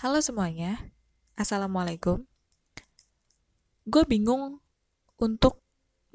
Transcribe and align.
Halo 0.00 0.24
semuanya, 0.24 0.96
Assalamualaikum. 1.36 2.24
Gue 3.84 4.08
bingung 4.08 4.64
untuk 5.20 5.60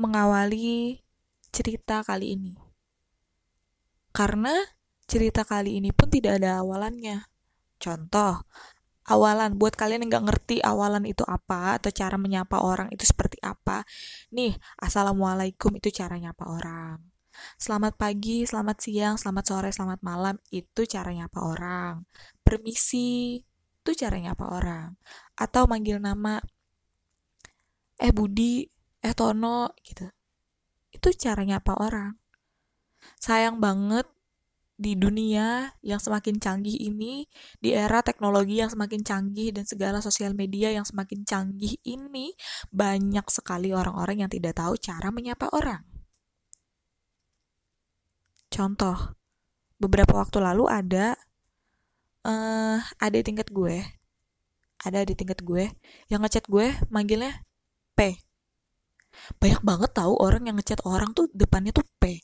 mengawali 0.02 1.06
cerita 1.54 2.02
kali 2.02 2.34
ini. 2.34 2.58
Karena 4.10 4.58
cerita 5.06 5.46
kali 5.46 5.78
ini 5.78 5.94
pun 5.94 6.10
tidak 6.10 6.42
ada 6.42 6.66
awalannya. 6.66 7.30
Contoh, 7.78 8.50
awalan 9.06 9.54
buat 9.62 9.78
kalian 9.78 10.10
yang 10.10 10.18
gak 10.18 10.34
ngerti 10.34 10.66
awalan 10.66 11.06
itu 11.06 11.22
apa 11.22 11.78
atau 11.78 11.94
cara 11.94 12.18
menyapa 12.18 12.66
orang 12.66 12.90
itu 12.90 13.06
seperti 13.06 13.38
apa. 13.46 13.86
Nih, 14.34 14.58
Assalamualaikum 14.82 15.78
itu 15.78 15.94
cara 15.94 16.18
nyapa 16.18 16.42
orang. 16.50 17.06
Selamat 17.62 18.02
pagi, 18.02 18.50
selamat 18.50 18.82
siang, 18.82 19.22
selamat 19.22 19.46
sore, 19.46 19.70
selamat 19.70 20.02
malam 20.02 20.42
itu 20.50 20.90
cara 20.90 21.14
nyapa 21.14 21.38
orang. 21.38 22.02
Permisi 22.42 23.46
itu 23.86 24.02
cara 24.02 24.18
nyapa 24.18 24.50
orang. 24.50 24.98
Atau 25.38 25.70
manggil 25.70 26.02
nama 26.02 26.42
eh 28.02 28.10
Budi, 28.10 28.66
eh 29.06 29.14
Tono 29.14 29.70
gitu. 29.86 30.10
Itu 30.90 31.14
cara 31.14 31.46
nyapa 31.46 31.78
orang. 31.78 32.18
Sayang 33.22 33.62
banget 33.62 34.10
di 34.76 34.98
dunia 34.98 35.72
yang 35.86 36.02
semakin 36.02 36.42
canggih 36.42 36.76
ini, 36.76 37.30
di 37.62 37.72
era 37.72 38.02
teknologi 38.02 38.60
yang 38.60 38.74
semakin 38.74 39.06
canggih 39.06 39.56
dan 39.56 39.64
segala 39.64 40.02
sosial 40.04 40.34
media 40.34 40.74
yang 40.74 40.84
semakin 40.84 41.24
canggih 41.24 41.80
ini, 41.86 42.34
banyak 42.74 43.24
sekali 43.32 43.72
orang-orang 43.72 44.26
yang 44.26 44.32
tidak 44.34 44.58
tahu 44.58 44.76
cara 44.76 45.14
menyapa 45.14 45.48
orang. 45.54 45.86
Contoh, 48.52 49.16
beberapa 49.80 50.18
waktu 50.18 50.44
lalu 50.44 50.68
ada 50.68 51.16
uh, 52.26 52.82
ada 52.98 53.16
di 53.16 53.24
tingkat 53.24 53.54
gue, 53.54 53.86
ada 54.82 55.00
di 55.06 55.14
tingkat 55.14 55.46
gue 55.46 55.70
yang 56.10 56.26
ngechat 56.26 56.50
gue 56.50 56.74
manggilnya 56.90 57.46
P. 57.94 58.18
Banyak 59.38 59.62
banget 59.64 59.92
tahu 59.96 60.18
orang 60.20 60.50
yang 60.50 60.58
ngechat 60.58 60.82
orang 60.84 61.14
tuh 61.14 61.30
depannya 61.32 61.72
tuh 61.72 61.86
P. 62.02 62.20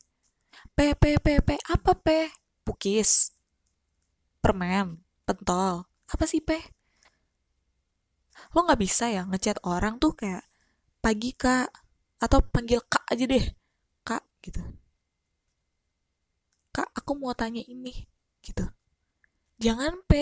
P 0.73 0.79
P 0.97 1.03
P 1.21 1.27
P 1.45 1.49
apa 1.69 1.93
P? 1.95 2.33
Pukis. 2.65 3.31
Permen, 4.41 4.99
pentol. 5.23 5.85
Apa 6.09 6.25
sih 6.25 6.41
P? 6.41 6.57
Lo 8.51 8.65
nggak 8.65 8.81
bisa 8.81 9.07
ya 9.07 9.23
ngechat 9.29 9.61
orang 9.63 10.01
tuh 10.01 10.17
kayak 10.17 10.43
pagi 11.01 11.33
kak 11.33 11.71
atau 12.21 12.37
panggil 12.45 12.77
kak 12.85 13.01
aja 13.09 13.25
deh 13.25 13.41
kak 14.05 14.21
gitu 14.45 14.61
kak 16.69 16.85
aku 16.93 17.17
mau 17.17 17.33
tanya 17.33 17.65
ini 17.65 18.05
gitu 18.45 18.61
jangan 19.61 19.93
P. 20.09 20.13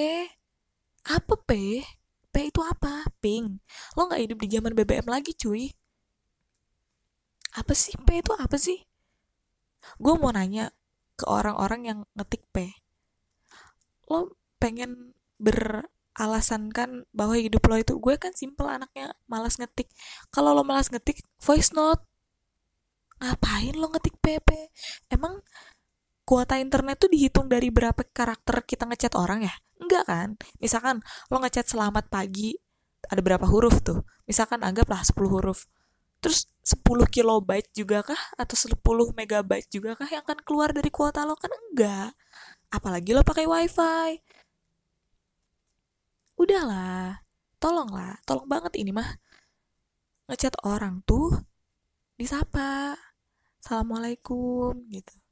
Apa 1.07 1.33
P? 1.47 1.81
P 2.29 2.35
itu 2.51 2.61
apa? 2.61 3.07
Ping 3.23 3.63
lo 3.97 4.05
nggak 4.05 4.21
hidup 4.21 4.37
di 4.43 4.47
zaman 4.51 4.75
BBM 4.75 5.07
lagi 5.07 5.33
cuy. 5.33 5.71
Apa 7.57 7.73
sih? 7.73 7.95
P 7.97 8.21
itu 8.21 8.35
apa 8.35 8.59
sih? 8.59 8.83
Gue 9.97 10.13
mau 10.19 10.29
nanya 10.29 10.69
ke 11.17 11.25
orang-orang 11.25 11.81
yang 11.87 11.99
ngetik 12.13 12.45
P. 12.53 12.69
Lo 14.11 14.37
pengen 14.61 15.15
beralasan 15.39 16.69
kan 16.69 17.07
bahwa 17.15 17.39
hidup 17.39 17.63
lo 17.65 17.79
itu 17.79 17.95
gue 17.97 18.15
kan 18.19 18.35
simple 18.35 18.67
anaknya 18.69 19.15
malas 19.25 19.57
ngetik. 19.57 19.89
Kalau 20.29 20.53
lo 20.53 20.61
malas 20.67 20.91
ngetik 20.91 21.23
voice 21.41 21.73
note. 21.73 22.03
Ngapain 23.19 23.75
lo 23.75 23.91
ngetik 23.91 24.15
PP 24.23 24.47
emang 25.11 25.43
kuota 26.29 26.61
internet 26.61 27.01
tuh 27.01 27.09
dihitung 27.09 27.49
dari 27.49 27.73
berapa 27.73 28.05
karakter 28.13 28.61
kita 28.61 28.85
ngechat 28.85 29.17
orang 29.17 29.49
ya? 29.49 29.53
Enggak 29.81 30.05
kan? 30.05 30.29
Misalkan 30.61 31.01
lo 31.33 31.41
ngechat 31.41 31.65
selamat 31.65 32.05
pagi, 32.13 32.53
ada 33.09 33.17
berapa 33.25 33.49
huruf 33.49 33.81
tuh? 33.81 34.05
Misalkan 34.29 34.61
anggaplah 34.61 35.01
10 35.01 35.25
huruf. 35.25 35.65
Terus 36.21 36.45
10 36.61 37.09
kilobyte 37.09 37.73
juga 37.73 38.05
kah? 38.05 38.21
Atau 38.37 38.53
10 38.53 38.77
megabyte 39.17 39.73
juga 39.73 39.97
kah 39.97 40.05
yang 40.05 40.21
akan 40.21 40.45
keluar 40.45 40.69
dari 40.69 40.93
kuota 40.93 41.25
lo? 41.25 41.33
Kan 41.33 41.49
enggak. 41.49 42.13
Apalagi 42.69 43.17
lo 43.17 43.25
pakai 43.25 43.49
wifi. 43.49 44.21
Udahlah, 46.37 47.25
tolonglah, 47.57 48.21
tolong 48.29 48.45
banget 48.45 48.77
ini 48.77 48.93
mah. 48.93 49.17
Ngechat 50.29 50.61
orang 50.61 51.01
tuh 51.09 51.41
disapa. 52.21 52.93
Assalamualaikum 53.65 54.77
gitu 54.93 55.28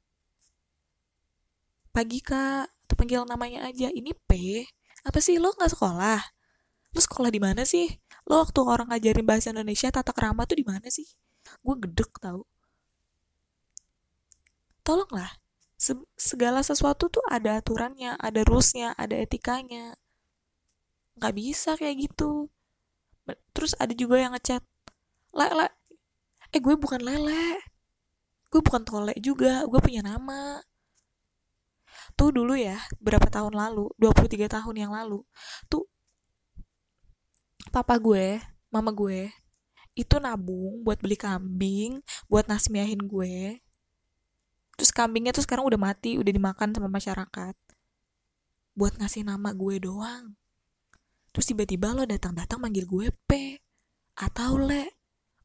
pagi 1.98 2.22
kak. 2.22 2.70
Atau 2.86 2.94
panggil 2.94 3.26
namanya 3.26 3.66
aja. 3.66 3.90
Ini 3.90 4.14
P. 4.14 4.30
Apa 5.02 5.18
sih? 5.18 5.42
Lo 5.42 5.50
nggak 5.50 5.74
sekolah? 5.74 6.20
Lo 6.94 7.00
sekolah 7.02 7.30
di 7.34 7.42
mana 7.42 7.66
sih? 7.66 7.90
Lo 8.30 8.46
waktu 8.46 8.60
orang 8.62 8.94
ngajarin 8.94 9.26
bahasa 9.26 9.50
Indonesia 9.50 9.90
tata 9.90 10.14
kerama 10.14 10.46
tuh 10.46 10.62
di 10.62 10.66
mana 10.68 10.86
sih? 10.86 11.04
Gue 11.58 11.74
gedek 11.82 12.22
tau. 12.22 12.46
Tolonglah. 14.86 15.42
Se 15.78 15.94
segala 16.14 16.62
sesuatu 16.62 17.06
tuh 17.06 17.22
ada 17.30 17.58
aturannya 17.58 18.14
ada 18.18 18.40
rulesnya 18.46 18.94
ada 18.94 19.18
etikanya. 19.18 19.98
Nggak 21.18 21.34
bisa 21.34 21.74
kayak 21.74 22.08
gitu. 22.08 22.46
Terus 23.52 23.74
ada 23.76 23.92
juga 23.92 24.22
yang 24.22 24.32
ngechat 24.38 24.62
le 25.34 25.66
eh 26.54 26.60
gue 26.62 26.74
bukan 26.78 27.02
lele. 27.02 27.58
Gue 28.48 28.60
bukan 28.64 28.82
tole 28.86 29.12
juga. 29.20 29.66
Gue 29.68 29.80
punya 29.84 30.00
nama 30.00 30.62
tuh 32.18 32.34
dulu 32.34 32.58
ya 32.58 32.82
berapa 32.98 33.30
tahun 33.30 33.54
lalu 33.54 33.94
23 34.02 34.50
tahun 34.50 34.74
yang 34.74 34.90
lalu 34.90 35.22
tuh 35.70 35.86
papa 37.70 37.94
gue 38.02 38.42
mama 38.74 38.90
gue 38.90 39.30
itu 39.98 40.14
nabung 40.22 40.82
buat 40.82 40.98
beli 41.02 41.18
kambing 41.18 42.02
buat 42.30 42.46
nasmiahin 42.46 43.02
gue. 43.02 43.58
Terus 44.78 44.94
kambingnya 44.94 45.34
tuh 45.34 45.42
sekarang 45.42 45.66
udah 45.66 45.74
mati 45.78 46.14
udah 46.22 46.30
dimakan 46.30 46.70
sama 46.70 46.86
masyarakat. 46.86 47.54
Buat 48.78 49.02
ngasih 49.02 49.26
nama 49.26 49.50
gue 49.50 49.82
doang. 49.82 50.38
Terus 51.34 51.50
tiba-tiba 51.50 51.90
lo 51.98 52.06
datang-datang 52.06 52.62
manggil 52.62 52.86
gue 52.86 53.10
P 53.26 53.58
atau 54.14 54.54
le 54.54 54.86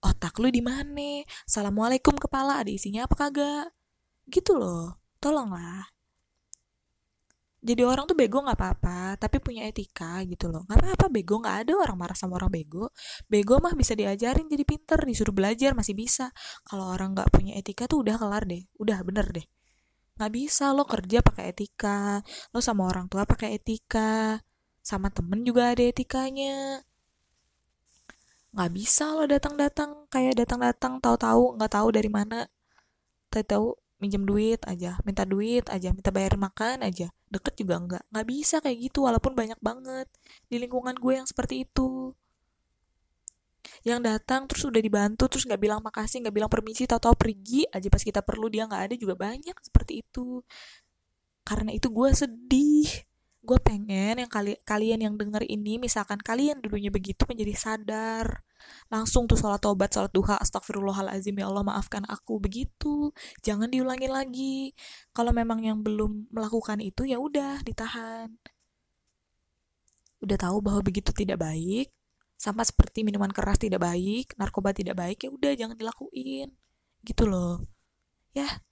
otak 0.06 0.38
lu 0.38 0.53
di 0.53 0.62
mana? 0.62 1.25
Assalamualaikum 1.50 2.13
kepala 2.22 2.62
ada 2.62 2.69
isinya 2.69 3.09
apa 3.09 3.17
kagak? 3.17 3.73
Gitu 4.29 4.53
loh 4.53 5.01
tolonglah 5.17 5.88
jadi 7.63 7.88
orang 7.88 8.03
tuh 8.03 8.19
bego 8.19 8.44
nggak 8.44 8.59
apa-apa 8.59 9.16
tapi 9.16 9.40
punya 9.40 9.63
etika 9.63 10.19
gitu 10.28 10.51
loh. 10.51 10.68
Nggak 10.68 10.84
apa-apa 10.84 11.07
bego 11.07 11.40
nggak 11.40 11.57
ada 11.63 11.74
orang 11.79 11.96
marah 11.96 12.18
sama 12.19 12.35
orang 12.35 12.51
bego. 12.51 12.91
Bego 13.31 13.63
mah 13.63 13.72
bisa 13.72 13.96
diajarin 13.96 14.51
jadi 14.51 14.68
pinter 14.68 15.00
disuruh 15.00 15.31
belajar 15.31 15.72
masih 15.72 15.96
bisa. 15.96 16.35
Kalau 16.68 16.91
orang 16.91 17.16
nggak 17.16 17.31
punya 17.31 17.56
etika 17.56 17.88
tuh 17.88 18.03
udah 18.03 18.19
kelar 18.19 18.44
deh 18.44 18.68
udah 18.75 19.00
bener 19.07 19.31
deh. 19.31 19.47
Nggak 20.19 20.31
bisa 20.35 20.75
lo 20.75 20.84
kerja 20.84 21.24
pakai 21.24 21.56
etika 21.56 22.19
lo 22.51 22.59
sama 22.59 22.84
orang 22.84 23.07
tua 23.07 23.24
pakai 23.24 23.56
etika 23.56 24.44
sama 24.84 25.07
temen 25.07 25.47
juga 25.47 25.72
ada 25.72 25.84
etikanya. 25.88 26.84
Nggak 28.51 28.72
bisa 28.75 29.16
lo 29.16 29.24
datang-datang 29.24 30.12
kayak 30.12 30.35
datang-datang 30.35 31.00
tahu-tahu 31.00 31.56
nggak 31.56 31.72
tahu 31.72 31.88
dari 31.95 32.12
mana. 32.12 32.44
Tahu-tahu 33.31 33.84
minjem 34.03 34.28
duit 34.28 34.59
aja 34.68 35.00
minta 35.07 35.24
duit 35.24 35.63
aja 35.72 35.95
minta 35.95 36.12
bayar 36.12 36.35
makan 36.35 36.84
aja 36.84 37.07
deket 37.33 37.53
juga 37.57 37.75
enggak 37.81 38.03
nggak 38.13 38.27
bisa 38.29 38.55
kayak 38.61 38.77
gitu 38.89 39.09
walaupun 39.09 39.33
banyak 39.33 39.57
banget 39.59 40.07
di 40.47 40.61
lingkungan 40.61 40.94
gue 40.94 41.13
yang 41.17 41.27
seperti 41.27 41.66
itu. 41.66 42.13
Yang 43.83 43.99
datang 44.05 44.47
terus 44.47 44.63
udah 44.67 44.79
dibantu 44.79 45.25
terus 45.27 45.44
nggak 45.49 45.61
bilang 45.61 45.79
makasih 45.81 46.23
nggak 46.23 46.35
bilang 46.35 46.51
permisi 46.51 46.85
tahu-tahu 46.85 47.16
pergi 47.17 47.66
aja 47.71 47.88
pas 47.89 48.03
kita 48.03 48.21
perlu 48.21 48.47
dia 48.47 48.69
nggak 48.69 48.83
ada 48.91 48.95
juga 48.95 49.16
banyak 49.17 49.55
seperti 49.59 50.05
itu. 50.05 50.45
Karena 51.44 51.73
itu 51.75 51.88
gue 51.91 52.09
sedih. 52.13 52.88
Gue 53.44 53.59
pengen 53.59 54.23
yang 54.23 54.31
kali 54.31 54.55
kalian 54.63 55.03
yang 55.03 55.15
denger 55.19 55.44
ini 55.44 55.75
misalkan 55.75 56.15
kalian 56.21 56.63
dulunya 56.63 56.88
begitu 56.88 57.27
menjadi 57.27 57.51
sadar 57.59 58.39
langsung 58.88 59.25
tuh 59.25 59.36
sholat 59.39 59.60
tobat 59.60 59.89
sholat 59.92 60.12
duha 60.13 60.38
astagfirullahalazim 60.39 61.36
ya 61.38 61.50
Allah 61.50 61.63
maafkan 61.65 62.06
aku. 62.07 62.39
Begitu. 62.39 63.12
Jangan 63.42 63.69
diulangi 63.71 64.07
lagi. 64.07 64.57
Kalau 65.12 65.36
memang 65.36 65.60
yang 65.63 65.81
belum 65.81 66.31
melakukan 66.31 66.80
itu 66.80 67.04
ya 67.04 67.18
udah 67.19 67.62
ditahan. 67.65 68.31
Udah 70.24 70.38
tahu 70.39 70.63
bahwa 70.63 70.80
begitu 70.80 71.12
tidak 71.12 71.44
baik 71.44 71.92
sama 72.39 72.63
seperti 72.68 73.07
minuman 73.07 73.31
keras 73.31 73.56
tidak 73.56 73.80
baik 73.80 74.36
narkoba 74.36 74.75
tidak 74.75 75.00
baik 75.00 75.19
ya 75.24 75.30
udah 75.31 75.51
jangan 75.56 75.75
dilakuin. 75.75 76.51
Gitu 77.04 77.24
loh. 77.27 77.63
Ya 78.31 78.63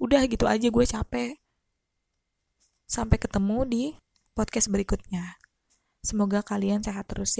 udah 0.00 0.24
gitu 0.28 0.44
aja 0.48 0.68
gue 0.68 0.84
capek. 0.88 1.36
Sampai 2.88 3.20
ketemu 3.20 3.58
di 3.68 3.84
podcast 4.32 4.72
berikutnya. 4.72 5.36
Semoga 6.00 6.40
kalian 6.40 6.80
sehat 6.80 7.04
terus 7.10 7.34
ya. 7.34 7.36